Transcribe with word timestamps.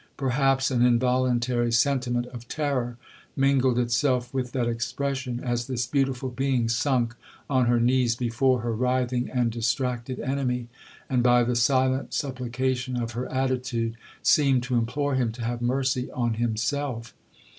Perhaps 0.17 0.71
an 0.71 0.83
involuntary 0.83 1.71
sentiment 1.71 2.25
of 2.33 2.47
terror 2.47 2.97
mingled 3.35 3.77
itself 3.77 4.33
with 4.33 4.51
that 4.51 4.67
expression, 4.67 5.39
as 5.39 5.67
this 5.67 5.85
beautiful 5.85 6.29
being 6.31 6.67
sunk 6.69 7.13
on 7.47 7.67
her 7.67 7.79
knees 7.79 8.15
before 8.15 8.61
her 8.61 8.73
writhing 8.73 9.29
and 9.29 9.51
distracted 9.51 10.19
enemy; 10.19 10.69
and, 11.07 11.21
by 11.21 11.43
the 11.43 11.55
silent 11.55 12.15
supplication 12.15 12.99
of 12.99 13.11
her 13.11 13.31
attitude, 13.31 13.95
seemed 14.23 14.63
to 14.63 14.73
implore 14.75 15.13
him 15.13 15.31
to 15.33 15.43
have 15.43 15.61
mercy 15.61 16.09
on 16.13 16.33
himself. 16.33 17.13